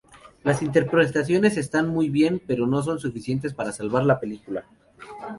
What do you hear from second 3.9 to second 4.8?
la película.